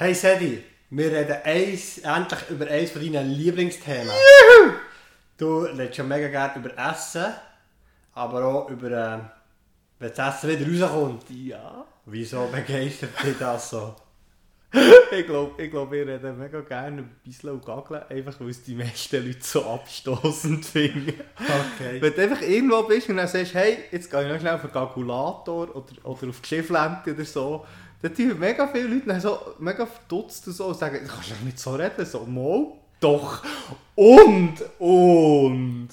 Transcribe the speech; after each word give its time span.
Hey 0.00 0.14
Sedi, 0.14 0.62
wir 0.90 1.10
reden 1.10 1.38
eins, 1.42 1.98
endlich 1.98 2.50
über 2.50 2.68
eins 2.68 2.92
von 2.92 3.02
deinen 3.02 3.32
Lieblingsthemen. 3.32 4.12
Du 5.36 5.62
redest 5.62 5.96
schon 5.96 6.06
mega 6.06 6.28
gerne 6.28 6.52
über 6.54 6.70
Essen, 6.78 7.34
aber 8.14 8.44
auch 8.44 8.70
über, 8.70 8.92
äh, 8.92 9.18
wenn 9.98 10.12
das 10.14 10.44
Essen 10.44 10.50
wieder 10.50 10.86
rauskommt. 10.86 11.24
Ja. 11.30 11.84
Wieso 12.06 12.46
begeistert 12.46 13.10
dich 13.24 13.38
das 13.40 13.70
so? 13.70 13.96
ich 14.72 15.26
glaube, 15.26 15.60
ich 15.60 15.68
glaub, 15.68 15.90
wir 15.90 16.06
reden 16.06 16.38
mega 16.38 16.60
gerne 16.60 17.00
über 17.00 17.10
Bissl 17.24 17.48
und 17.48 17.66
Gageln, 17.66 18.02
einfach 18.08 18.38
weil 18.38 18.50
es 18.50 18.62
die 18.62 18.76
meisten 18.76 19.26
Leute 19.26 19.42
so 19.42 19.64
abstoßend 19.64 20.64
finden. 20.64 21.14
Okay. 21.38 22.00
Wenn 22.00 22.14
du 22.14 22.22
einfach 22.22 22.42
irgendwo 22.42 22.84
bist 22.84 23.08
und 23.08 23.16
dann 23.16 23.26
sagst, 23.26 23.54
hey, 23.54 23.78
jetzt 23.90 24.08
gehe 24.08 24.22
ich 24.22 24.28
noch 24.28 24.38
schnell 24.38 24.54
auf 24.54 24.60
den 24.60 24.70
Kalkulator 24.70 25.74
oder, 25.74 26.04
oder 26.04 26.28
auf 26.28 26.40
die 26.40 26.46
Schifflente 26.46 27.14
oder 27.14 27.24
so, 27.24 27.66
dann 28.00 28.14
tun 28.14 28.38
mega 28.38 28.66
viele 28.68 28.86
Leute 28.86 29.06
dann 29.06 29.20
so 29.20 29.38
mega 29.58 29.84
verdutzt 29.84 30.46
und 30.46 30.52
so 30.52 30.66
und 30.66 30.78
sagen, 30.78 31.00
du 31.02 31.10
kannst 31.10 31.30
doch 31.30 31.40
nicht 31.40 31.58
so 31.58 31.74
reden, 31.74 32.06
so, 32.06 32.24
mal, 32.24 32.72
doch. 33.00 33.42
Und, 33.94 34.54
und, 34.78 35.88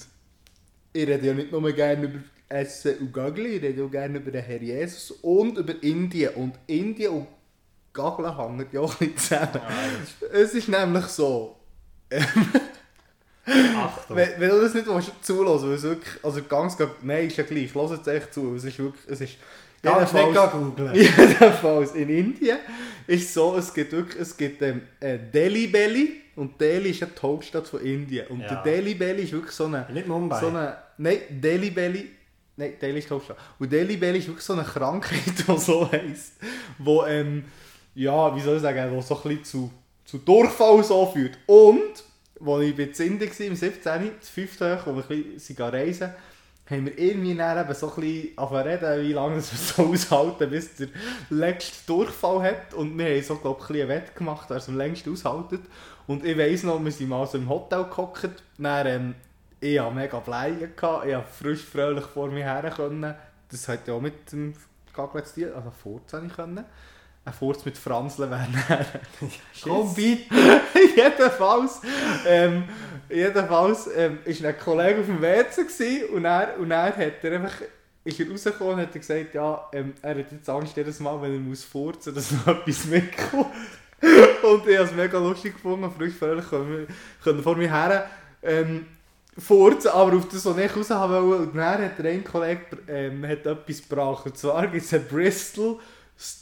ich 0.92 1.06
rede 1.06 1.26
ja 1.26 1.34
nicht 1.34 1.52
nur 1.52 1.72
gerne 1.72 2.04
über 2.04 2.18
Essen 2.48 2.98
und 2.98 3.12
Gageln, 3.12 3.52
ich 3.52 3.62
rede 3.62 3.84
auch 3.84 3.90
gerne 3.90 4.18
über 4.18 4.30
den 4.30 4.44
Herr 4.44 4.62
Jesus 4.62 5.10
und 5.22 5.58
über 5.58 5.82
Indien. 5.82 6.34
Und 6.34 6.54
Indien 6.66 7.12
und 7.12 7.26
Gageln 7.92 8.36
hängen 8.36 8.66
ja 8.70 8.80
auch 8.80 9.00
nicht 9.00 9.18
zusammen. 9.20 9.60
Es 10.32 10.54
ist 10.54 10.68
nämlich 10.68 11.06
so, 11.06 11.56
Achtung. 13.76 14.16
wenn, 14.16 14.28
wenn 14.38 14.50
du 14.50 14.60
das 14.60 14.74
nicht 14.74 14.86
zulassen 15.22 15.70
willst, 15.70 15.84
weil 15.84 15.92
es 15.92 15.96
wirklich, 15.96 16.24
also 16.24 16.42
ganz, 16.44 16.76
ganz, 16.76 16.92
nein, 17.02 17.26
ist 17.26 17.36
ja 17.36 17.44
gleich, 17.44 17.74
lass 17.74 17.90
jetzt 17.92 18.08
echt 18.08 18.34
zu, 18.34 18.54
es 18.54 18.64
ist 18.64 18.78
wirklich, 18.78 19.02
es 19.08 19.20
ist, 19.20 19.36
Ganz 19.86 20.12
nicht 20.12 20.52
googeln. 20.52 20.94
jedenfalls 20.94 21.92
in 21.94 22.08
Indien 22.08 22.58
ist 23.06 23.32
so, 23.32 23.56
es 23.56 23.72
gibt 23.72 23.92
wirklich, 23.92 24.20
es 24.20 24.36
gibt 24.36 24.60
ähm, 24.62 24.82
äh, 25.00 25.18
Delhi 25.32 25.66
Belly 25.68 26.20
und 26.36 26.60
Delhi 26.60 26.90
ist 26.90 27.00
ja 27.00 27.06
die 27.06 27.22
Hauptstadt 27.22 27.66
von 27.68 27.80
Indien 27.80 28.26
und 28.28 28.40
Ja. 28.40 28.48
der 28.48 28.62
Delhi 28.62 28.94
Belly 28.94 29.22
ist 29.22 29.32
wirklich 29.32 29.52
so 29.52 29.64
eine, 29.66 29.86
Nicht 29.92 30.06
Mumbai. 30.06 30.40
so 30.40 30.48
eine, 30.48 30.76
nein, 30.98 31.18
Delhi 31.30 31.70
Belly, 31.70 32.10
nein, 32.56 32.74
Delhi 32.80 32.98
ist 32.98 33.08
die 33.08 33.14
Hauptstadt 33.14 33.36
und 33.58 33.72
Delhi 33.72 33.96
Belly 33.96 34.18
ist 34.18 34.26
wirklich 34.28 34.44
so 34.44 34.52
eine 34.54 34.64
Krankheit, 34.64 35.20
die 35.48 35.58
so 35.58 35.90
heisst, 35.90 36.34
wo, 36.78 37.04
ähm, 37.04 37.44
ja, 37.94 38.34
wie 38.36 38.40
soll 38.40 38.56
ich 38.56 38.62
sagen, 38.62 38.94
wo 38.94 39.00
so 39.00 39.16
ein 39.16 39.22
bisschen 39.22 39.44
zu, 39.44 39.70
zu 40.04 40.18
Durchfall 40.18 40.82
so 40.84 41.06
führt 41.06 41.38
und, 41.46 42.04
als 42.44 42.64
ich 42.64 42.76
bei 42.76 43.04
Indien 43.04 43.30
war, 43.30 43.46
im 43.46 43.56
17., 43.56 44.10
das 44.20 44.28
5. 44.28 44.56
Tag, 44.58 44.86
wo 44.86 44.94
wir 44.96 45.04
ein 45.08 45.24
bisschen 45.34 45.56
reisen, 45.58 46.10
haben 46.68 46.86
wir 46.86 46.98
irgendwie 46.98 47.34
dann 47.34 47.64
eben 47.64 47.74
so 47.74 47.92
ein 47.94 48.00
bisschen 48.00 48.38
reden, 48.38 49.06
wie 49.06 49.12
lange 49.12 49.36
es 49.36 49.76
so 49.76 49.86
aushalten, 49.86 50.50
bis 50.50 50.76
der 50.76 50.88
letzte 51.30 51.86
Durchfall 51.86 52.42
hat. 52.42 52.74
Und 52.74 52.98
wir 52.98 53.06
haben 53.06 53.22
so, 53.22 53.36
glaube 53.36 53.62
ich, 53.68 53.82
ein 53.82 53.88
Wett 53.88 54.16
gemacht, 54.16 54.46
wer 54.48 54.56
es 54.56 54.68
am 54.68 54.76
längsten 54.76 55.12
aushaltet. 55.12 55.60
Und 56.06 56.24
ich 56.24 56.36
weiss 56.36 56.62
noch, 56.62 56.82
wir 56.82 56.92
sind 56.92 57.08
mal 57.08 57.26
so 57.26 57.38
im 57.38 57.48
Hotel 57.48 57.84
gehockt, 57.84 58.42
dann, 58.58 58.86
ähm, 58.86 59.14
ich 59.60 59.78
hatte 59.78 59.94
mega 59.94 60.18
Bleien, 60.18 60.62
ich 60.62 60.76
konnte 60.76 61.24
frisch 61.38 61.62
fröhlich 61.62 62.04
vor 62.04 62.28
mir 62.28 62.44
her. 62.44 63.16
Das 63.48 63.68
hat 63.68 63.86
ja 63.88 63.94
auch 63.94 64.00
mit 64.00 64.32
dem 64.32 64.54
Gagel 64.92 65.24
zu 65.24 65.54
also 65.54 65.70
Furz 65.70 66.12
habe 66.12 66.26
ich 66.26 66.34
können. 66.34 66.64
Ein 67.26 67.32
Furz 67.32 67.64
mit 67.64 67.76
Franzeln 67.76 68.30
wäre 68.30 68.46
dann... 68.68 68.86
Komm 69.64 69.92
bitte. 69.92 70.32
jedenfalls, 70.96 71.80
ähm, 72.24 72.62
jedenfalls 73.10 73.90
ähm, 73.96 74.20
ist 74.24 74.44
ein 74.44 74.56
Kollege 74.56 75.00
auf 75.00 75.06
dem 75.06 75.20
WC 75.20 76.04
und 76.04 76.24
er, 76.24 76.56
und 76.56 76.70
er 76.70 76.96
hat 76.96 77.24
er 77.24 77.32
einfach, 77.32 77.62
ist 78.04 78.20
er 78.20 78.30
rausgekommen 78.30 78.74
und 78.74 78.80
hat 78.82 78.94
er 78.94 79.00
gesagt, 79.00 79.34
ja, 79.34 79.68
ähm, 79.72 79.94
er 80.02 80.10
hat 80.10 80.30
jetzt 80.30 80.48
Angst 80.48 80.76
jedes 80.76 81.00
Mal, 81.00 81.20
wenn 81.20 81.32
er 81.32 81.40
muss 81.40 81.64
furzen, 81.64 82.14
dass 82.14 82.30
noch 82.30 82.46
etwas 82.46 82.84
mitkommt. 82.84 83.46
und 84.00 84.68
ich 84.68 84.78
habe 84.78 84.88
es 84.88 84.92
mega 84.92 85.18
lustig 85.18 85.54
gefunden, 85.54 85.90
frisch 85.90 86.14
völlig 86.14 86.48
können, 86.48 86.86
können 87.24 87.42
vor 87.42 87.56
mir 87.56 87.68
her 87.68 88.08
ähm, 88.40 88.86
furzen, 89.36 89.88
aber 89.88 90.16
auf 90.16 90.28
das, 90.28 90.44
was 90.44 90.56
ich 90.58 90.76
raus 90.76 90.90
wollte, 90.90 91.48
und 91.48 91.56
dann 91.56 91.82
hat 91.82 91.98
der 91.98 92.12
eine 92.12 92.22
Kollege 92.22 92.60
ähm, 92.86 93.26
hat 93.26 93.44
etwas 93.44 93.82
gebracht, 93.88 94.26
und 94.26 94.38
zwar 94.38 94.68
gibt 94.68 94.84
es 94.84 94.94
ein 94.94 95.08
Bristol, 95.08 95.80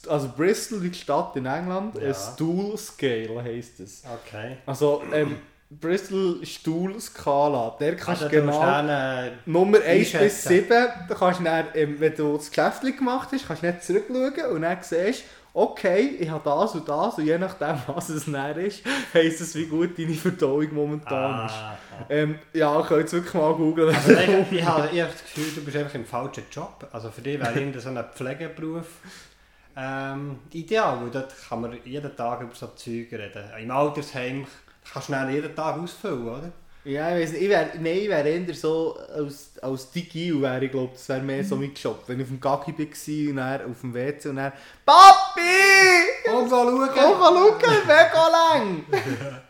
also 0.09 0.29
Bristol, 0.37 0.81
die 0.81 0.95
Stadt 0.95 1.37
in 1.37 1.47
England, 1.47 1.97
Ja. 2.01 2.15
Stool 2.15 2.77
Scale 2.79 3.43
heisst 3.43 3.81
es. 3.81 4.03
Okay. 4.27 4.59
Also, 4.67 5.03
ähm, 5.13 5.37
Bristol 5.71 6.45
Stuhlskala, 6.45 7.77
der 7.81 7.97
kannst 7.97 8.23
du 8.23 8.27
Also, 8.27 8.37
genau 8.37 8.61
dann, 8.61 8.89
äh, 8.89 9.33
Nummer 9.47 9.79
1 9.79 10.13
bis 10.13 10.15
einschätzen. 10.15 10.49
7, 10.49 10.69
da 11.09 11.15
kannst 11.15 11.41
du 11.41 11.45
dann, 11.45 11.67
ähm, 11.75 11.97
wenn 11.99 12.15
du 12.15 12.37
das 12.37 12.51
Geschäft 12.51 12.83
gemacht 12.83 13.29
hast, 13.33 13.47
kannst 13.47 13.63
du 13.63 13.67
nicht 13.67 13.83
zurückschauen 13.83 14.53
und 14.53 14.63
dann 14.63 14.79
siehst 14.83 15.25
okay, 15.55 16.17
ich 16.19 16.29
habe 16.29 16.43
das 16.45 16.75
und 16.75 16.89
das 16.89 17.17
und 17.17 17.27
je 17.27 17.39
nachdem, 17.39 17.77
was 17.87 18.09
es 18.09 18.25
dann 18.27 18.59
ist, 18.59 18.83
heisst 19.15 19.41
es, 19.41 19.55
wie 19.55 19.67
gut 19.67 19.97
deine 19.97 20.15
Verdauung 20.15 20.75
momentan 20.75 21.47
ist. 21.47 21.53
ah, 21.55 21.77
ah. 21.93 22.05
Ähm, 22.09 22.39
ja, 22.53 22.81
ich 22.81 22.87
kann 22.87 22.99
jetzt 22.99 23.13
wirklich 23.13 23.35
mal 23.35 23.55
googeln. 23.55 23.95
Also, 23.95 24.13
ich, 24.13 24.29
ich 24.59 24.65
habe 24.65 24.89
ich 24.93 25.01
habe 25.01 25.13
das 25.13 25.23
Gefühl, 25.23 25.53
du 25.55 25.65
bist 25.65 25.77
einfach 25.77 25.95
im 25.95 26.05
falschen 26.05 26.45
Job. 26.51 26.87
Also 26.93 27.09
für 27.11 27.23
dich 27.23 27.39
wäre 27.39 27.55
irgendein 27.55 27.81
so 27.81 27.89
ein 27.89 28.05
Pflegeberuf 28.15 28.87
ähm, 29.77 30.39
ideal, 30.53 31.01
weil 31.03 31.11
dort 31.11 31.33
kann 31.49 31.61
man 31.61 31.77
jeden 31.85 32.17
Tag 32.17 32.41
über 32.43 32.55
so 32.55 32.69
Zeug 32.69 33.09
reden. 33.13 33.45
Im 33.61 33.71
Altersheim 33.71 34.47
kannst 34.93 35.09
du 35.09 35.29
jeden 35.31 35.55
Tag 35.55 35.79
ausfüllen, 35.79 36.29
oder? 36.29 36.53
Ja, 36.85 37.17
ich 37.17 37.23
weiß 37.23 37.33
nicht, 37.33 37.43
ich 37.45 37.49
wäre, 37.49 37.71
nein, 37.77 37.87
ich 37.97 38.09
wäre 38.11 38.29
eher 38.29 38.55
so 38.55 38.99
als, 39.15 39.53
als 39.63 39.91
Digi, 39.91 40.41
wäre 40.41 40.63
ich 40.67 40.71
glaube, 40.71 40.93
das 40.93 41.09
wäre 41.09 41.23
mehr 41.23 41.43
so 41.43 41.57
mein 41.57 41.73
Job. 41.73 42.03
Wenn 42.07 42.19
ich 42.21 42.25
auf 42.25 42.29
dem 42.29 42.41
Gaggi 42.41 42.77
war 42.79 43.31
und 43.31 43.37
dann 43.37 43.71
auf 43.71 43.81
dem 43.81 43.95
WC 43.95 44.29
und 44.29 44.37
dann 44.37 44.53
«Papi! 44.85 45.41
Komm, 46.27 46.49
schauen! 46.49 46.89
Komm, 46.95 47.15
schauen, 47.19 47.87
mega 47.87 48.29
lang!» 48.29 48.85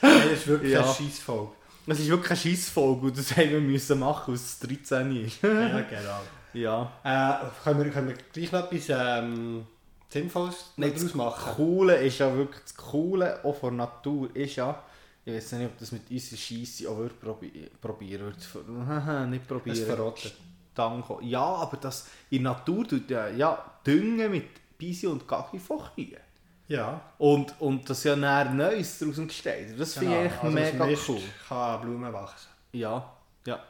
Das 0.00 0.24
ist 0.26 0.46
wirklich 0.46 0.72
Ja. 0.72 0.80
ein 0.80 0.94
Scheissfolge. 0.94 1.52
Das 1.86 1.98
ist 1.98 2.08
wirklich 2.08 2.30
ein 2.30 2.36
Scheissfolge 2.36 3.06
und 3.06 3.18
das 3.18 3.36
haben 3.36 3.50
wir 3.50 3.60
müssen 3.60 3.98
machen, 3.98 4.34
es 4.34 4.58
13 4.60 5.24
ist. 5.26 5.42
Ja, 5.42 5.48
genau. 5.80 6.20
Ja. 6.56 6.92
Äh, 7.04 7.46
können, 7.62 7.84
wir, 7.84 7.90
können 7.90 8.08
wir 8.08 8.16
gleich 8.32 8.52
noch 8.52 8.70
etwas 8.72 8.88
ähm, 8.88 9.66
Sinnvolles 10.08 10.72
Nein, 10.76 10.90
daraus 10.90 11.04
das 11.04 11.14
machen? 11.14 11.54
Coole 11.54 11.96
ist 11.96 12.18
ja 12.18 12.34
wirklich, 12.34 12.62
das 12.62 12.76
Coole 12.76 13.44
auch 13.44 13.56
von 13.56 13.76
Natur 13.76 14.34
ist 14.34 14.56
ja, 14.56 14.82
ich 15.24 15.34
weiß 15.34 15.52
nicht, 15.52 15.66
ob 15.66 15.78
das 15.78 15.92
mit 15.92 16.10
unserer 16.10 16.38
Scheisse 16.38 16.88
auch 16.88 16.96
würde 16.96 17.14
probi 17.14 17.70
probieren 17.80 18.32
würde. 18.52 19.26
nicht 19.30 19.42
Es 19.42 19.48
probieren. 19.48 19.86
verrottet. 19.86 20.34
Danke. 20.74 21.18
Ja, 21.22 21.42
aber 21.42 21.78
das 21.78 22.08
in 22.30 22.44
der 22.44 22.52
Natur 22.52 22.86
tut 22.86 23.10
ja, 23.10 23.28
ja 23.28 23.72
Düngen 23.86 24.30
mit 24.30 24.76
Bisi 24.78 25.06
und 25.06 25.26
Kaki 25.26 25.58
von 25.58 25.80
Kühen. 25.94 26.20
Ja. 26.68 27.00
Und, 27.18 27.54
und 27.60 27.88
das 27.88 28.04
ja 28.04 28.16
dann 28.16 28.56
Neues 28.56 28.98
daraus 28.98 29.18
entsteht. 29.18 29.78
Das 29.78 29.94
finde 29.94 30.26
ich 30.26 30.32
Also 30.32 30.50
mega 30.50 30.84
cool. 31.08 31.20
kann 31.48 31.80
Blumen 31.80 32.12
wachsen. 32.12 32.48
Ja, 32.72 33.12
ja. 33.46 33.60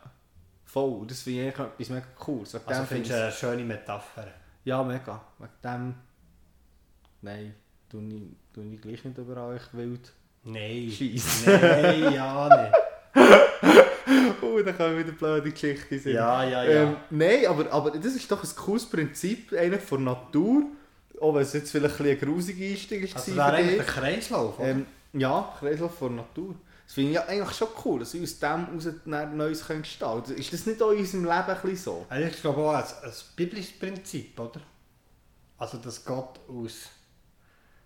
Voll. 0.77 1.07
Das 1.07 1.23
finde 1.23 1.49
ich 1.49 1.59
etwas 1.59 1.89
mega 1.89 2.07
cooles. 2.19 2.53
Wegen 2.53 2.65
Also 2.67 2.85
findest 2.85 3.11
finde 3.11 3.19
du 3.19 3.25
eine 3.25 3.33
schöne 3.33 3.65
Metapher. 3.65 4.27
Ja, 4.63 4.83
mega. 4.83 5.23
Wegen 5.39 5.53
dem. 5.65 5.95
Nein, 7.23 7.55
tu 7.89 7.99
ich 8.63 8.81
gleich 8.83 9.03
nicht 9.03 9.17
über 9.17 9.47
euch 9.47 9.63
wild 9.73 10.13
Nein. 10.45 10.91
schießen. 10.91 11.51
Nein, 11.51 12.13
ja 12.13 12.49
nicht. 13.15 13.33
oh, 14.43 14.61
da 14.61 14.73
kommen 14.75 14.99
wieder 14.99 15.13
blöde 15.13 15.51
Geschichten 15.51 15.99
sein. 15.99 16.13
Ja, 16.13 16.45
ja, 16.45 16.65
ja. 16.65 16.83
Ähm, 16.83 16.97
nein, 17.09 17.47
aber, 17.47 17.73
aber 17.73 17.93
das 17.93 18.15
ist 18.15 18.31
doch 18.31 18.45
ein 18.45 18.57
cooles 18.57 18.85
Prinzip 18.85 19.55
eigentlich 19.55 19.83
von 19.83 20.05
Natur. 20.05 20.65
Auch 21.19 21.37
wenn 21.37 21.41
es 21.41 21.55
jetzt 21.55 21.71
vielleicht 21.71 21.99
ein, 22.03 22.19
grusiger 22.19 22.67
Einstieg 22.67 23.03
ist. 23.03 23.17
also 23.17 23.35
wäre 23.35 23.53
eigentlich 23.53 23.77
der 23.77 23.87
Kreislauf? 23.87 24.57
Ähm, 24.61 24.85
ja, 25.15 25.55
Kreislauf 25.59 25.97
von 25.97 26.17
Natur. 26.17 26.55
Das 26.87 26.95
finde 26.95 27.11
ich 27.11 27.15
ja 27.17 27.25
eigentlich 27.27 27.57
schon 27.57 27.69
cool, 27.85 27.99
dass 28.01 28.15
wir 28.15 28.23
aus 28.23 28.39
dem 28.39 28.67
heraus 28.67 29.35
Neues 29.35 29.67
gestalten 29.67 30.27
können. 30.27 30.39
Ist 30.39 30.53
das 30.53 30.67
nicht 30.67 30.81
auch 30.81 30.93
in 30.93 31.01
unserem 31.01 31.25
Leben 31.25 31.35
ein 31.63 31.77
so? 31.77 32.07
Also 32.09 32.29
ich 32.29 32.41
glaube 32.41 32.61
auch 32.61 32.75
ein, 32.75 32.85
ein 32.85 33.13
biblisches 33.35 33.79
Prinzip, 33.79 34.39
oder? 34.39 34.61
Also 35.59 35.79
dass 35.79 36.05
Gott 36.05 36.39
aus 36.49 36.89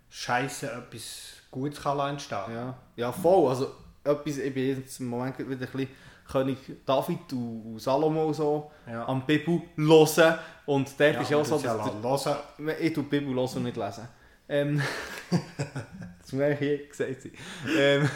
Scheiße 0.09 0.71
etwas 0.71 1.33
Gutes 1.49 1.81
kann 1.81 1.99
entstehen 2.11 2.53
Ja, 2.53 2.77
ja 2.95 3.11
voll. 3.11 3.49
Also, 3.49 3.71
etwas, 4.03 4.37
ich 4.37 4.53
bin 4.53 4.77
jetzt 4.81 4.99
im 4.99 5.07
Moment 5.07 5.37
wieder 5.39 5.51
ein 5.51 5.59
bisschen 5.59 5.87
König 6.29 6.57
David 6.85 7.31
und 7.33 7.79
Salomo 7.79 8.31
so 8.33 8.71
Ja. 8.87 9.07
am 9.07 9.25
Bibel 9.25 9.61
hören. 9.77 10.39
Und 10.65 10.89
dort 10.99 11.15
Ja, 11.15 11.21
ist 11.21 11.29
ja 11.31 11.37
auch 11.37 11.45
so, 11.45 11.57
ja 11.57 11.77
dass 12.01 12.23
der, 12.23 12.79
ich 12.79 12.93
tue 12.93 13.03
die 13.03 13.09
Bibel 13.09 13.33
hören 13.33 13.49
und 13.55 13.63
nicht 13.63 13.77
lesen. 13.77 14.07
Ähm, 14.47 14.81
das 16.21 16.31
muss 16.33 16.41
eigentlich 16.41 16.59
hier 16.59 16.87
gesagt 16.87 17.21
sein. 17.21 17.31
Ähm, 17.77 18.09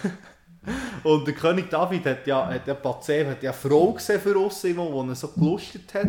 und 1.03 1.25
der 1.27 1.33
König 1.33 1.69
David 1.69 2.06
hat 2.06 2.27
ja, 2.27 2.47
hat 2.47 2.67
ja 2.67 2.73
Bathseba, 2.73 3.31
hat 3.31 3.44
ja 3.44 3.51
eine 3.51 3.59
Frau 3.59 3.94
gesehen 3.94 4.19
für 4.21 4.38
uns, 4.38 4.62
die 4.62 4.69
ihn 4.69 5.15
so 5.15 5.27
gelustet 5.29 5.94
hat. 5.94 6.07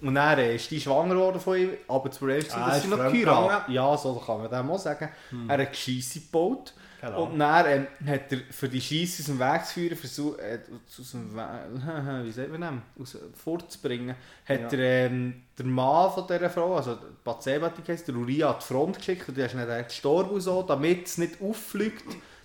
Und 0.00 0.16
dann 0.16 0.38
äh, 0.38 0.56
ist 0.56 0.68
die 0.70 0.80
schwanger 0.80 1.14
geworden 1.14 1.38
von 1.40 1.56
ihm, 1.56 1.70
aber 1.86 2.08
das 2.08 2.18
Problem 2.18 2.38
ist, 2.38 2.52
Ah, 2.56 2.70
dass 2.70 2.82
sie 2.82 2.88
noch 2.88 2.98
geheiratet? 2.98 3.68
Ja, 3.72 3.96
so 3.96 4.14
kann 4.14 4.38
man 4.38 4.50
dem 4.50 4.70
auch 4.70 4.78
sagen. 4.78 5.08
Er 5.48 5.58
hat 5.58 5.76
Scheisse 5.76 6.20
gebaut. 6.20 6.74
Genau. 7.00 7.24
Und 7.24 7.38
dann 7.38 7.66
ähm, 7.66 7.86
hat 8.06 8.30
er 8.30 8.38
für 8.50 8.68
die 8.68 8.80
Scheisse 8.80 9.22
aus 9.22 9.26
dem 9.26 9.38
Weg 9.40 9.64
zu 9.66 9.72
führen, 9.74 9.96
versucht, 9.96 10.38
äh, 10.38 10.60
aus 11.00 11.10
dem 11.10 11.34
Weg, 11.34 12.24
wie 12.24 12.30
sagt 12.30 12.50
man 12.58 12.80
das, 12.96 13.14
aus, 13.14 13.22
fortzubringen, 13.42 14.14
hat 14.48 14.72
Ja. 14.72 14.78
er 14.78 15.06
ähm, 15.06 15.42
der 15.58 15.66
Mann 15.66 16.12
von 16.12 16.26
dieser 16.28 16.48
Frau, 16.50 16.76
also 16.76 16.98
Batseba, 17.24 17.70
die 17.70 17.90
heisst, 17.90 18.06
der 18.06 18.14
Uriah, 18.14 18.50
an 18.50 18.56
die 18.60 18.66
Front 18.66 18.98
geschickt 18.98 19.28
und 19.28 19.36
der 19.36 19.46
ist 19.46 19.54
nicht 19.56 19.88
gestorben 19.88 20.30
und 20.30 20.40
so, 20.42 20.62
damit 20.62 21.06
es 21.06 21.18
nicht 21.18 21.40
auffliegt, 21.42 22.04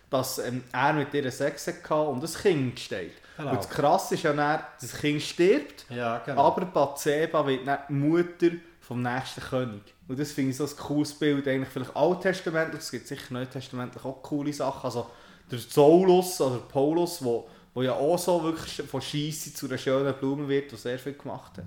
dass 0.09 0.39
ähm, 0.39 0.63
er 0.71 0.93
mit 0.93 1.13
ihr 1.13 1.31
Sex 1.31 1.67
hatte 1.67 1.93
und 1.95 2.23
ein 2.23 2.33
Kind 2.41 2.79
steht. 2.79 3.13
Genau. 3.37 3.51
Und 3.51 3.57
das 3.59 3.69
Krasse 3.69 4.15
ist 4.15 4.23
ja 4.23 4.33
dann, 4.33 4.61
das 4.81 4.93
Kind 4.93 5.21
stirbt, 5.21 5.85
Ja, 5.89 6.19
genau. 6.19 6.47
aber 6.47 6.65
Batseba 6.65 7.45
wird 7.45 7.67
dann 7.67 7.79
die 7.87 7.93
Mutter 7.93 8.51
vom 8.81 9.01
nächsten 9.01 9.41
König. 9.41 9.81
Und 10.07 10.17
das 10.19 10.31
finde 10.31 10.51
ich 10.51 10.57
so 10.57 10.63
ein 10.65 10.75
cooles 10.77 11.13
Bild, 11.13 11.47
eigentlich 11.47 11.69
vielleicht 11.69 11.95
alttestamentlich, 11.95 12.81
es 12.81 12.91
gibt 12.91 13.07
sicher 13.07 13.33
neutestamentlich 13.33 14.03
auch 14.03 14.23
coole 14.23 14.53
Sachen. 14.53 14.85
Also 14.85 15.09
der 15.51 15.59
Saulus 15.59 16.41
oder 16.41 16.59
Paulus, 16.59 17.23
wo, 17.23 17.47
wo 17.73 17.83
ja 17.83 17.93
auch 17.93 18.17
so 18.17 18.41
wirklich 18.43 18.87
von 18.87 19.01
Scheisse 19.01 19.53
zu 19.53 19.67
einer 19.67 19.77
schönen 19.77 20.13
Blume 20.15 20.47
wird, 20.47 20.71
der 20.71 20.79
sehr 20.79 20.97
viel 20.97 21.13
gemacht 21.13 21.57
hat. 21.57 21.65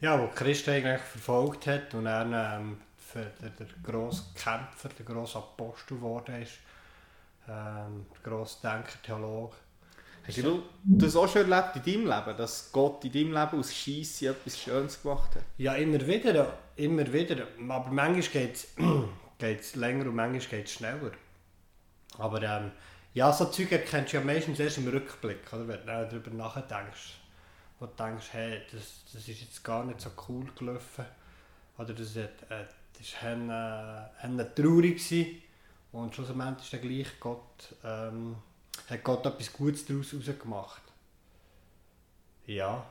Ja, 0.00 0.20
wo 0.20 0.28
Christ 0.28 0.68
eigentlich 0.68 1.00
verfolgt 1.00 1.66
hat 1.66 1.92
und 1.94 2.04
dann 2.04 2.32
ähm, 2.32 2.76
für 2.96 3.26
der, 3.42 3.50
der 3.50 3.66
grosse 3.82 4.22
Kämpfer, 4.34 4.88
der 4.96 5.04
grosse 5.04 5.38
Apostel 5.38 5.96
geworden 5.96 6.40
ist. 6.42 6.52
Ähm, 7.48 8.06
der 8.14 8.30
grosse 8.30 8.62
Denker, 8.62 9.02
Theologe. 9.02 9.56
Hast 10.26 10.38
du 10.38 10.62
das 10.84 11.16
auch 11.16 11.28
schon 11.28 11.50
erlebt 11.50 11.76
in 11.76 11.82
deinem 11.82 12.06
Leben, 12.06 12.38
dass 12.38 12.72
Gott 12.72 13.04
in 13.04 13.12
deinem 13.12 13.32
Leben 13.34 13.60
aus 13.60 13.74
Scheisse 13.74 14.28
etwas 14.28 14.58
Schönes 14.58 15.02
gemacht 15.02 15.34
hat? 15.34 15.42
Ja, 15.58 15.74
immer 15.74 16.00
wieder, 16.06 16.58
immer 16.76 17.12
wieder. 17.12 17.46
Aber 17.68 17.90
manchmal 17.90 18.22
geht 18.22 18.66
es 19.38 19.74
länger 19.76 20.06
und 20.06 20.14
manchmal 20.14 20.40
geht 20.40 20.66
es 20.66 20.72
schneller. 20.72 21.10
Aber 22.16 22.42
ähm, 22.42 22.70
ja, 23.12 23.30
so 23.32 23.44
Zeug 23.46 23.70
erkennst 23.72 24.14
du 24.14 24.16
ja 24.16 24.24
meistens 24.24 24.58
erst 24.58 24.78
im 24.78 24.88
Rückblick, 24.88 25.52
oder? 25.52 25.68
wenn 25.68 25.80
du 25.80 25.86
darüber 25.86 26.30
nachdenkst. 26.30 27.20
Wo 27.78 27.86
du 27.86 27.92
denkst, 28.02 28.28
hey, 28.30 28.62
das, 28.72 29.04
das 29.12 29.28
ist 29.28 29.40
jetzt 29.40 29.62
gar 29.62 29.84
nicht 29.84 30.00
so 30.00 30.10
cool 30.28 30.46
gelaufen. 30.58 31.04
Oder 31.76 31.92
das, 31.92 32.16
hat, 32.16 32.50
äh, 32.50 32.64
das 32.96 33.22
war 33.22 34.10
äh, 34.22 34.54
traurig. 34.54 34.96
Gewesen. 34.96 35.42
Und 35.94 36.12
schlussendlich 36.12 36.64
ist 36.64 36.72
dann 36.72 36.80
gleich 36.80 37.20
Gott, 37.20 37.76
ähm, 37.84 38.34
hat 38.90 39.04
Gott 39.04 39.24
etwas 39.26 39.52
Gutes 39.52 39.86
daraus 39.86 40.10
gemacht. 40.10 40.82
Ja. 42.46 42.84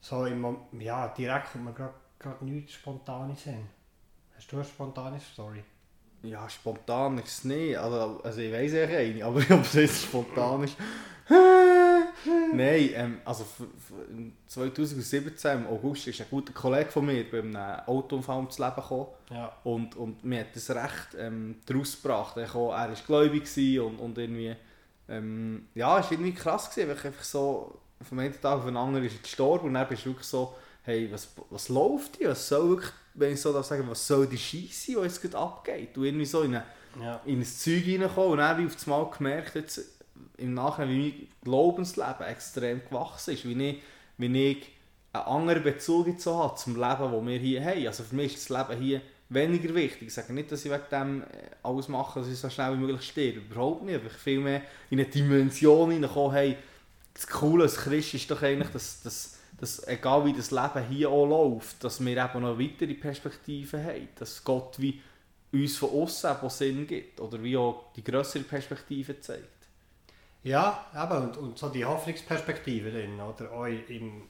So 0.00 0.26
im 0.26 0.56
ja, 0.78 1.08
direkt 1.08 1.50
kommt 1.50 1.64
mir 1.64 1.92
gerade 2.20 2.44
nichts 2.44 2.74
Spontanes 2.74 3.42
hin. 3.42 3.68
Hast 4.36 4.52
du 4.52 4.56
eine 4.56 4.64
spontane 4.64 5.18
Story? 5.18 5.64
Ja, 6.22 6.48
spontan 6.48 7.18
ist 7.18 7.26
es 7.26 7.44
nicht. 7.44 7.76
Also, 7.76 8.20
also 8.22 8.40
ich 8.40 8.52
weiß 8.52 8.72
eigentlich 8.74 9.24
eine, 9.24 9.24
aber 9.24 9.40
ob 9.56 9.64
es 9.64 9.72
jetzt 9.72 10.02
spontan 10.04 10.62
ist. 10.62 10.76
Nein, 12.54 12.90
ähm, 12.94 13.18
also 13.24 13.42
f- 13.44 13.60
f- 13.60 14.08
im 14.10 14.32
2017 14.46 15.58
im 15.60 15.66
August 15.66 16.06
ist 16.08 16.20
ein 16.20 16.26
guter 16.30 16.52
Kollege 16.52 16.90
von 16.90 17.06
mir 17.06 17.24
bei 17.30 17.38
einem 17.38 17.56
Autounfall 17.86 18.36
ums 18.36 18.58
Leben 18.58 18.74
gekommen. 18.76 19.06
Ja. 19.30 19.52
Und, 19.64 19.96
und 19.96 20.24
mir 20.24 20.40
hat 20.40 20.54
das 20.54 20.70
recht 20.70 21.08
ähm, 21.18 21.56
daraus 21.66 22.00
gebracht. 22.00 22.36
Er, 22.36 22.52
war 22.54 22.88
gläubig 23.06 23.46
und, 23.80 23.98
und 23.98 24.18
irgendwie, 24.18 24.54
ähm, 25.08 25.66
ja, 25.74 25.98
es 25.98 26.04
war 26.06 26.12
irgendwie 26.12 26.32
krass 26.34 26.70
gewesen, 26.70 26.88
weil 26.90 26.96
ich 26.96 27.04
einfach 27.04 27.24
so, 27.24 27.78
vom 28.02 28.18
einen 28.18 28.32
Tag 28.40 28.58
auf 28.58 28.64
den 28.64 28.76
anderen 28.76 29.06
ist 29.06 29.22
gestorben 29.22 29.68
und 29.68 29.74
dann 29.74 29.88
bist 29.88 30.04
du 30.04 30.10
wirklich 30.10 30.26
so, 30.26 30.54
hey, 30.82 31.08
was, 31.12 31.28
was 31.50 31.68
läuft 31.68 32.16
hier? 32.16 32.30
Was 32.30 32.48
soll 32.48 32.70
wirklich, 32.70 32.90
wenn 33.14 33.32
ich 33.34 33.40
so 33.40 33.52
darf 33.52 33.64
sagen, 33.66 33.84
was 33.88 34.06
soll 34.06 34.26
die 34.26 34.38
Scheiße, 34.38 34.92
die 34.92 34.98
jetzt 34.98 35.22
gerade 35.22 35.38
abgeht? 35.38 35.90
Du 35.96 36.02
irgendwie 36.04 36.24
so 36.24 36.42
in, 36.42 36.54
eine, 36.56 36.64
Ja. 37.00 37.20
in 37.24 37.38
ein 37.40 37.44
Zeug 37.44 37.84
reinkommen 37.86 38.32
und 38.32 38.38
dann 38.38 38.58
wie 38.58 38.66
auf 38.66 38.74
das 38.74 38.86
Mal 38.86 39.08
gemerkt, 39.16 39.54
jetzt, 39.54 39.91
im 40.38 40.54
Nachhinein, 40.54 40.90
wie 40.90 40.96
mein 40.96 41.28
Glaubensleben 41.44 42.26
extrem 42.26 42.82
gewachsen 42.84 43.34
ist, 43.34 43.46
wie 43.46 43.68
ich, 43.68 43.82
wie 44.18 44.50
ich 44.50 44.68
einen 45.12 45.24
anderen 45.24 45.62
Bezug 45.62 46.06
jetzt 46.06 46.22
so 46.22 46.42
habe 46.42 46.56
zum 46.56 46.74
Leben, 46.74 47.12
das 47.12 47.26
wir 47.26 47.38
hier 47.38 47.64
haben. 47.64 47.86
Also 47.86 48.02
für 48.02 48.14
mich 48.14 48.34
ist 48.34 48.50
das 48.50 48.68
Leben 48.68 48.82
hier 48.82 49.02
weniger 49.28 49.74
wichtig. 49.74 50.08
Ich 50.08 50.14
sage 50.14 50.32
nicht, 50.32 50.50
dass 50.52 50.64
ich 50.64 50.70
wegen 50.70 50.82
dem 50.90 51.22
äh, 51.22 51.26
alles 51.62 51.88
mache, 51.88 52.20
dass 52.20 52.28
ich 52.28 52.38
so 52.38 52.48
schnell 52.50 52.74
wie 52.74 52.78
möglich 52.78 53.02
sterbe. 53.02 53.40
Überhaupt 53.40 53.84
nicht. 53.84 54.00
Ich 54.04 54.12
viel 54.12 54.40
mehr 54.40 54.62
in 54.90 55.00
eine 55.00 55.08
Dimension 55.08 55.90
hineingekommen, 55.90 56.32
hey, 56.32 56.56
das 57.14 57.26
Coole 57.26 57.64
als 57.64 57.76
Christ 57.76 58.14
ist 58.14 58.30
doch 58.30 58.42
eigentlich, 58.42 58.70
dass, 58.70 59.02
dass, 59.02 59.38
dass 59.58 59.86
egal 59.86 60.24
wie 60.24 60.32
das 60.32 60.50
Leben 60.50 60.88
hier 60.88 61.10
auch 61.10 61.26
läuft, 61.26 61.84
dass 61.84 62.02
wir 62.04 62.16
eben 62.16 62.42
noch 62.42 62.58
weitere 62.58 62.94
Perspektiven 62.94 63.84
haben. 63.84 64.08
Dass 64.18 64.42
Gott 64.42 64.80
wie 64.80 65.00
uns 65.52 65.76
von 65.76 65.90
außen 65.90 66.36
Sinn 66.48 66.86
gibt. 66.86 67.20
Oder 67.20 67.42
wie 67.42 67.56
auch 67.56 67.92
die 67.94 68.04
größere 68.04 68.44
Perspektive 68.44 69.20
zeigt. 69.20 69.61
Ja, 70.44 70.86
eben, 70.94 71.22
und, 71.22 71.36
und 71.36 71.58
so 71.58 71.68
die 71.68 71.84
Hoffnungsperspektive 71.84 72.90
drin, 72.90 73.20
oder? 73.20 73.52
Auch 73.52 73.66
im, 73.66 74.22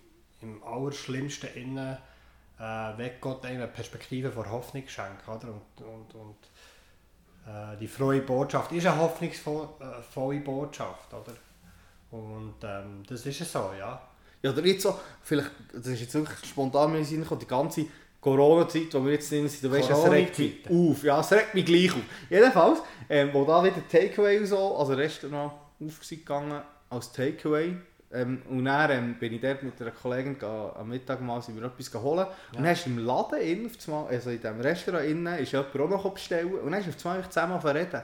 im 0.42 0.62
Allerschlimmsten 0.62 1.48
innen 1.54 1.96
äh, 2.58 2.98
wird 2.98 3.20
Gott 3.20 3.44
eine 3.46 3.66
Perspektive 3.66 4.30
vor 4.30 4.50
Hoffnung 4.50 4.84
schenken, 4.86 5.30
oder? 5.30 5.48
Und, 5.48 5.86
und, 5.86 6.14
und 6.14 6.36
äh, 7.46 7.76
die 7.78 7.88
frohe 7.88 8.20
Botschaft 8.20 8.72
ist 8.72 8.86
eine 8.86 9.00
hoffnungsvolle 9.00 10.40
Botschaft, 10.40 11.12
oder? 11.14 11.34
Und 12.10 12.56
ähm, 12.62 13.02
das 13.08 13.24
ist 13.24 13.40
es 13.40 13.50
so, 13.50 13.70
ja. 13.78 14.00
Ja, 14.42 14.50
oder 14.50 14.66
jetzt 14.66 14.82
so, 14.82 14.98
vielleicht, 15.22 15.50
das 15.72 15.86
ist 15.86 16.00
jetzt 16.00 16.14
wirklich 16.14 16.38
spontan 16.44 16.92
mir 16.92 17.04
Sinn 17.04 17.24
die 17.40 17.46
ganze 17.46 17.86
Corona-Zeit, 18.20 18.92
wo 18.92 19.04
wir 19.04 19.12
jetzt 19.12 19.30
drin 19.30 19.48
sind, 19.48 19.64
du 19.64 19.70
weißt, 19.70 19.90
es 19.90 20.10
regt 20.10 20.38
mich 20.38 20.68
auf. 20.68 21.02
Ja, 21.02 21.20
es 21.20 21.32
regt 21.32 21.54
mich 21.54 21.64
gleich 21.64 21.92
auf. 21.92 22.02
Jedenfalls, 22.28 22.80
ähm, 23.08 23.30
wo 23.32 23.44
da 23.44 23.64
wieder 23.64 23.88
Takeaway 23.88 24.38
und 24.38 24.46
so, 24.46 24.76
also 24.76 24.92
Restaurant 24.92 25.52
aufgegangen 25.86 26.62
als 26.90 27.12
Takeaway. 27.12 27.76
Ähm, 28.12 28.42
und 28.48 28.64
dann 28.66 28.90
ähm, 28.90 29.14
bin 29.18 29.32
ich 29.32 29.40
dort 29.40 29.62
mit 29.62 29.80
einer 29.80 29.90
Kollegin 29.90 30.36
am 30.42 30.88
Mittag 30.88 31.20
mal 31.22 31.40
sind 31.40 31.58
wir 31.58 31.66
etwas 31.66 31.90
geholt. 31.90 32.28
Und 32.54 32.62
dann 32.62 32.76
du 32.84 32.90
im 32.90 32.98
Laden 32.98 33.40
innen, 33.40 33.66
auf 33.66 33.88
Mal, 33.88 34.06
also 34.06 34.30
in 34.30 34.40
diesem 34.40 34.60
Restaurant 34.60 35.08
innen, 35.08 35.38
ist 35.38 35.52
jemand 35.52 35.74
auch 35.74 35.88
noch 35.88 36.12
bestellen 36.12 36.52
und 36.52 36.70
dann 36.70 36.84
hast 36.84 37.04
du 37.04 37.08
auf 37.08 37.16
einfach 37.16 37.30
zusammen 37.30 37.58
reden. 37.58 38.02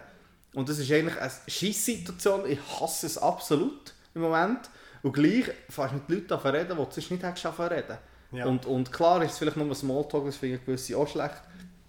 Und 0.55 0.69
das 0.69 0.79
ist 0.79 0.91
eigentlich 0.91 1.21
eine 1.21 1.31
Scheisssituation, 1.47 2.51
ich 2.51 2.59
hasse 2.81 3.07
es 3.07 3.19
absolut 3.19 3.93
im 4.15 4.23
Moment. 4.23 4.71
Und 5.03 5.13
gleich 5.13 5.45
fährst 5.69 5.93
du 5.93 5.97
mit 5.97 6.09
Leuten 6.09 6.33
an 6.33 6.55
reden, 6.55 6.71
die 6.71 6.85
du 6.85 6.91
sonst 6.91 7.11
nicht 7.11 7.23
hättest 7.23 7.61
reden. 7.61 7.99
Ja. 8.33 8.47
Und, 8.47 8.67
und 8.67 8.91
klar 8.91 9.23
ist 9.23 9.33
es 9.33 9.39
vielleicht 9.39 9.57
nur 9.57 9.67
ein 9.67 9.75
Smalltalk, 9.75 10.25
das 10.27 10.37
finde 10.37 10.57
ich 10.57 10.65
gewisse 10.65 10.97
auch 10.97 11.07
schlecht. 11.07 11.41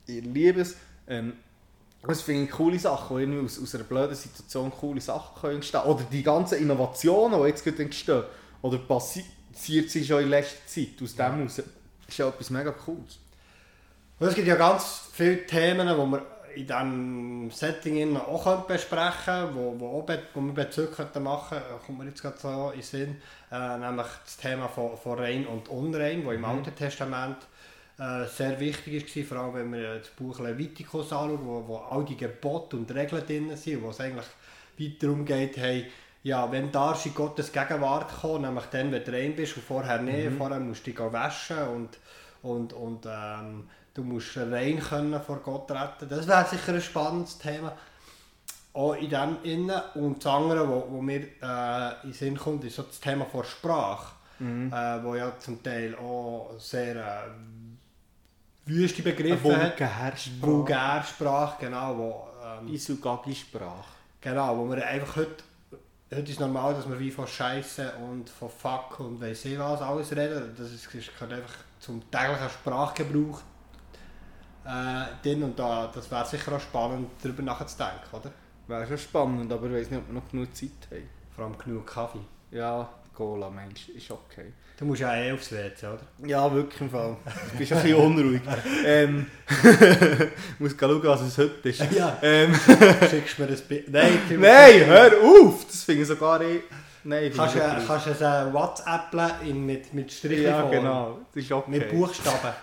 Ich 0.06 0.24
liebe 0.24 0.62
es. 0.62 0.76
Ähm, 1.08 1.34
das 2.02 2.22
finde 2.22 2.46
ich 2.46 2.52
coole 2.52 2.80
Sachen, 2.80 3.18
die 3.18 3.24
irgendwie 3.24 3.46
aus, 3.46 3.62
aus 3.62 3.76
einer 3.76 3.84
blöden 3.84 4.16
Situation 4.16 4.72
coole 4.72 5.02
Sachen 5.02 5.42
können 5.42 5.56
entstehen 5.56 5.82
Oder 5.82 6.04
die 6.10 6.24
ganzen 6.24 6.60
Innovationen, 6.60 7.42
die 7.42 7.48
jetzt 7.48 7.64
gerade 7.64 7.84
entstehen. 7.84 8.24
Oder 8.62 8.78
passiert 8.78 9.90
sie 9.90 10.06
schon 10.06 10.24
in 10.24 10.30
letzter 10.30 10.66
Zeit. 10.66 11.02
Aus 11.02 11.16
dem 11.16 11.36
heraus 11.36 11.62
ist 12.08 12.18
ja 12.18 12.28
etwas 12.28 12.50
mega 12.50 12.72
cooles. 12.72 13.20
Und 14.20 14.28
es 14.28 14.36
gibt 14.36 14.48
ja 14.48 14.56
ganz 14.56 15.10
viele 15.14 15.46
Themen, 15.46 15.88
die 15.88 16.12
wir 16.12 16.26
in 16.56 16.68
diesem 16.68 17.52
Setting 17.52 18.18
auch 18.18 18.62
besprechen 18.66 19.14
können, 19.26 19.56
wo, 19.56 19.80
wo, 19.80 20.00
auch 20.00 20.10
wo 20.34 20.42
wir 20.42 20.54
Bezug 20.54 20.98
machen 21.22 21.58
könnten, 21.58 21.86
kommt 21.86 22.00
mir 22.00 22.06
jetzt 22.06 22.22
gerade 22.22 22.38
so 22.38 22.70
in 22.70 22.80
den 22.80 22.84
Sinn. 22.84 23.22
Äh, 23.52 23.78
nämlich 23.78 24.08
das 24.26 24.38
Thema 24.38 24.68
von, 24.68 24.98
von 24.98 25.20
Rein 25.20 25.46
und 25.46 25.70
Unrein, 25.70 26.26
das 26.26 26.34
im 26.34 26.46
Alten 26.46 26.76
Testament 26.76 27.38
äh, 28.00 28.26
sehr 28.26 28.60
wichtig 28.60 29.16
war, 29.16 29.24
vor 29.24 29.38
allem 29.38 29.54
wenn 29.56 29.82
wir 29.82 30.00
das 30.00 30.10
Buch 30.10 30.40
Leviticus 30.40 31.12
anschauen, 31.12 31.40
wo, 31.44 31.68
wo 31.68 31.78
all 31.78 32.06
die 32.06 32.16
Gebote 32.18 32.78
und 32.78 32.90
Regeln 32.94 33.26
drin 33.26 33.58
sind, 33.58 33.84
wo 33.84 33.90
es 33.90 34.00
eigentlich 34.00 34.26
weiter 34.80 34.96
darum 35.02 35.26
geht, 35.26 35.58
hey, 35.58 35.86
ja, 36.24 36.52
wenn 36.52 36.72
darfst 36.72 37.06
du 37.06 37.10
in 37.10 37.16
Gottes 37.16 37.52
Gegenwart 37.52 38.10
kommen, 38.22 38.44
nämlich 38.44 38.66
dann, 38.66 38.92
wenn 38.92 39.04
du 39.04 39.12
rein 39.12 39.36
bist 39.36 39.56
und 39.58 39.64
vorher 39.64 40.02
nicht, 40.02 40.32
vorher 40.38 40.60
musst 40.60 40.86
du 40.88 40.92
dich 40.92 41.00
waschen 41.00 41.58
und, 41.60 41.98
und, 42.42 42.74
und 42.74 43.06
ähm, 43.06 43.70
du 43.94 44.04
musst 44.04 44.38
rein 44.38 44.80
können 44.80 45.22
vor 45.22 45.38
Gott 45.38 45.72
retten. 45.72 46.10
Das 46.10 46.28
wäre 46.28 46.46
sicher 46.46 46.74
ein 46.74 46.82
spannendes 46.82 47.38
Thema. 47.38 47.76
Auch 48.74 48.94
in 48.94 49.10
dem 49.10 49.38
Innen. 49.44 49.82
Und 49.96 50.24
das 50.24 50.32
andere, 50.32 50.68
wo, 50.68 50.86
wo 50.90 51.02
mir 51.02 51.22
äh, 51.42 52.04
in 52.04 52.10
den 52.10 52.14
Sinn 52.14 52.38
kommt, 52.38 52.64
ist 52.64 52.76
so 52.76 52.84
das 52.84 53.00
Thema 53.00 53.26
von 53.26 53.44
Sprache. 53.44 54.14
Äh, 54.72 55.04
wo 55.04 55.16
ja 55.16 55.38
zum 55.38 55.62
Teil 55.62 55.96
auch 55.96 56.52
sehr 56.58 56.96
äh, 56.96 57.30
wüste 58.70 59.02
Begriffe. 59.02 59.44
Vulgärsprache. 59.44 60.42
Vulgärsprache, 60.42 61.66
genau. 61.66 61.98
Wo, 61.98 62.28
ähm, 62.46 62.68
Isugagi-Sprache. 62.68 63.90
Genau, 64.22 64.58
wo 64.58 64.70
wir 64.70 64.86
einfach 64.86 65.16
heute, 65.16 65.44
heute 66.14 66.32
ist 66.32 66.40
normal, 66.40 66.74
dass 66.74 66.88
wir 66.90 67.00
wie 67.00 67.12
von 67.12 67.26
Scheiße 67.26 67.94
und 68.10 68.30
von 68.30 68.50
Fuck 68.50 69.00
und 69.00 69.22
weiss 69.22 69.46
ich 69.46 69.58
was 69.58 69.82
alles 69.82 70.12
reden. 70.12 70.54
Das 70.58 70.72
ist, 70.72 70.86
das 70.86 71.08
gehört 71.14 71.34
einfach 71.34 71.56
zum 71.80 72.02
täglichen 72.12 72.50
Sprachgebrauch 72.50 73.42
äh, 74.66 75.06
drin 75.24 75.44
und 75.44 75.58
da, 75.58 75.90
das 75.94 76.12
wäre 76.12 76.26
sicher 76.26 76.54
auch 76.54 76.60
spannend, 76.60 77.10
darüber 77.22 77.44
nachzudenken, 77.44 78.10
oder? 78.12 78.32
Wäre 78.68 78.86
schon 78.88 78.98
spannend, 78.98 79.52
aber 79.52 79.68
ich 79.68 79.74
weiß 79.74 79.90
nicht, 79.90 80.00
ob 80.00 80.08
wir 80.08 80.14
noch 80.14 80.30
genug 80.30 80.56
Zeit 80.56 80.70
haben. 80.92 81.10
Vor 81.36 81.46
allem 81.46 81.58
genug 81.58 81.88
Kaffee. 81.88 82.20
Ja, 82.52 82.90
Coca-Cola, 83.20 83.50
Mensch, 83.50 83.90
ist 83.90 84.10
okay. 84.12 84.54
Du 84.78 84.86
musst 84.86 85.02
ja 85.02 85.14
eh 85.16 85.32
aufs 85.34 85.52
WC, 85.52 85.86
oder? 85.88 86.00
Ja, 86.26 86.54
wirklich 86.54 86.80
im 86.82 86.90
Fall. 86.90 87.18
Du 87.52 87.58
bist 87.58 87.74
ein 87.74 87.82
bisschen 87.82 87.98
unruhig. 87.98 88.42
ähm, 88.86 89.26
ich 89.50 90.60
muss 90.60 90.76
schauen, 90.80 91.04
was 91.04 91.22
es 91.22 91.38
heute 91.38 91.70
ist. 91.70 91.84
Ja. 91.92 92.18
Ähm, 92.22 92.54
Schickst 93.10 93.38
mir 93.40 93.48
das 93.48 93.62
Bild. 93.62 93.90
Nein, 93.92 94.20
du- 94.30 94.38
nein, 94.40 94.86
hör 94.86 95.12
auf! 95.22 95.66
Das 95.68 95.84
finde 95.84 96.02
ich 96.04 96.08
sogar 96.08 96.42
eh... 96.42 96.62
Nein, 97.04 97.32
Kannst 97.36 97.56
du 97.56 97.60
kannst 97.88 98.06
du 98.08 98.12
es 98.12 98.22
äh, 98.22 98.54
WhatsApp 98.54 99.14
in 99.46 99.66
mit, 99.66 99.94
mit 99.94 100.12
Strichen 100.12 100.44
Ja, 100.44 100.62
genau. 100.70 101.20
Das 101.34 101.44
ist 101.44 101.52
okay. 101.52 101.72
Mit 101.72 101.90
Buchstaben. 101.90 102.54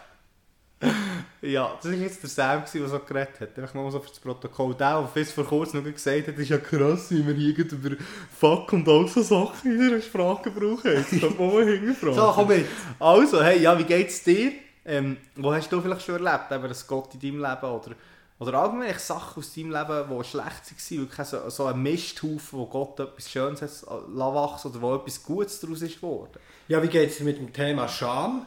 Ja, 1.43 1.73
das 1.81 1.93
war 1.93 1.99
jetzt 1.99 2.23
der 2.23 2.31
Sam, 2.31 2.63
der 2.73 2.89
so 2.89 2.99
geredet 2.99 3.41
hat. 3.41 3.59
Einfach 3.59 3.75
mal 3.75 3.91
so 3.91 4.01
für 4.01 4.09
das 4.09 4.19
Protokoll. 4.19 4.75
Der, 4.75 5.01
der 5.01 5.11
bis 5.13 5.33
vor 5.33 5.45
kurzem 5.45 5.85
noch 5.85 5.93
gesagt 5.93 6.29
hat, 6.29 6.39
ist 6.39 6.49
ja 6.49 6.59
krass, 6.59 7.11
wie 7.11 7.27
wir 7.27 7.35
hier 7.35 7.59
über 7.59 7.97
Fuck 8.39 8.73
und 8.73 8.89
all 8.89 9.07
so 9.09 9.23
Sachen 9.23 9.73
in 9.73 9.81
einer 9.81 10.01
Sprache 10.01 10.51
brauchen. 10.51 10.93
Jetzt 10.93 11.21
kommt 11.21 11.39
man 11.39 11.55
mal 11.55 11.65
hinterfragen. 11.65 12.15
So, 12.15 12.33
komm 12.35 12.49
mit. 12.49 12.67
Also, 12.99 13.43
hey, 13.43 13.61
ja, 13.61 13.79
wie 13.79 13.85
geht's 13.85 14.23
dir? 14.25 14.53
Ähm, 14.85 15.17
wo 15.35 15.53
hast 15.53 15.71
du 15.71 15.81
vielleicht 15.81 16.03
schon 16.03 16.25
erlebt, 16.25 16.51
eben 16.53 16.69
das 16.69 16.87
Gott 16.87 17.13
in 17.15 17.21
deinem 17.21 17.41
Leben 17.41 17.73
oder, 17.73 17.97
oder 18.39 18.55
allgemein 18.55 18.97
Sachen 18.99 19.41
aus 19.41 19.53
deinem 19.53 19.73
Leben, 19.73 20.05
die 20.09 20.25
schlecht 20.25 20.47
waren, 20.47 21.01
wirklich 21.01 21.27
so, 21.27 21.51
so 21.51 21.67
ein 21.67 21.83
Misthaufen, 21.83 22.59
wo 22.59 22.67
Gott 22.67 23.01
etwas 23.01 23.29
Schönes 23.29 23.63
hat 23.63 23.71
lassen 24.09 24.35
wachsen 24.35 24.71
oder 24.71 24.81
wo 24.81 24.95
etwas 24.95 25.23
Gutes 25.23 25.59
daraus 25.59 25.83
ist 25.83 25.97
geworden? 25.97 26.39
Ja, 26.69 26.81
wie 26.83 26.89
geht 26.89 27.11
es 27.11 27.21
mit 27.21 27.37
dem 27.37 27.53
Thema 27.53 27.89
Scham? 27.89 28.47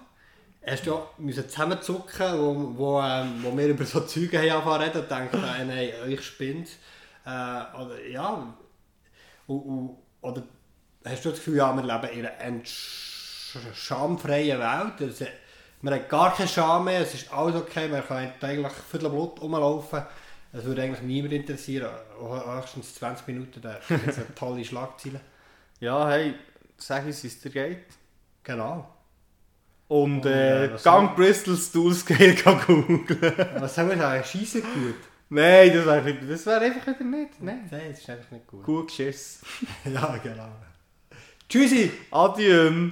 Hast 0.70 0.86
du 0.86 1.00
müssen 1.18 1.50
zusammenzucken, 1.50 2.38
wo, 2.38 2.74
wo, 2.78 3.02
ähm, 3.02 3.44
wo 3.44 3.58
wir 3.58 3.68
über 3.68 3.86
so 3.86 4.02
Zeuge 4.02 4.52
haben 4.52 4.82
reden 4.82 5.02
und 5.02 5.10
denken, 5.10 5.44
äh, 5.44 5.66
nein, 5.66 5.90
euch 6.06 6.22
spinnt. 6.24 6.70
Äh, 7.26 7.30
oder, 7.30 8.06
ja, 8.08 8.54
und, 9.48 9.58
und, 9.58 9.98
oder 10.22 10.44
hast 11.06 11.26
du 11.26 11.30
das 11.30 11.40
Gefühl, 11.40 11.58
ja, 11.58 11.74
wir 11.74 11.82
leben 11.82 12.20
in 12.20 12.26
einer 12.26 12.62
schamfreien 13.74 14.60
Welt? 14.60 14.94
Also, 15.00 15.26
wir 15.82 15.92
haben 15.92 16.08
gar 16.08 16.36
keine 16.36 16.50
Scham 16.50 16.86
mehr, 16.86 17.02
es 17.02 17.14
ist 17.14 17.34
alles 17.34 17.56
okay, 17.56 17.88
man 17.88 18.06
kann 18.06 18.32
eigentlich 18.42 18.74
viertel 18.92 19.10
Blut 19.10 19.42
rumlaufen. 19.42 20.04
Das 20.52 20.66
würde 20.66 20.84
eigentlich 20.84 21.02
niemand 21.02 21.34
interessieren. 21.34 21.90
Höchstens 22.20 22.96
20 22.96 23.28
Minuten, 23.28 23.62
da 23.62 23.80
gibt 23.88 24.08
es 24.08 24.18
tolle 24.36 24.66
Schlagzeile. 24.66 25.22
Ja, 25.80 26.10
hey, 26.10 26.34
sag 26.78 27.06
uns, 27.06 27.24
wie 27.24 27.28
es 27.28 27.40
dir 27.40 27.52
geht. 27.52 27.86
Genau. 28.44 28.99
Und 29.90 30.18
Und, 30.18 30.26
äh, 30.28 30.72
was 30.72 30.84
Gang 30.84 31.16
Bristol 31.16 31.58
Stool 31.58 31.94
Scale 31.96 32.36
googeln. 32.36 33.06
Was 33.60 33.74
soll 33.74 33.86
man 33.86 33.98
sagen? 33.98 34.24
Scheiße 34.24 34.62
gut. 34.62 34.96
Nein, 35.30 35.74
das 35.74 35.86
wäre 35.86 36.14
das 36.14 36.46
wär 36.46 36.62
einfach 36.62 36.88
wieder 36.88 37.04
nicht. 37.04 37.42
Nein. 37.42 37.68
Nein, 37.72 37.82
das 37.90 38.00
ist 38.00 38.10
einfach 38.10 38.32
nicht 38.32 38.46
gut. 38.48 38.64
Gut 38.64 38.88
geschissen. 38.88 39.48
Ja, 39.92 40.18
genau. 40.24 40.50
Tschüssi! 41.50 41.92
Adieu. 42.12 42.92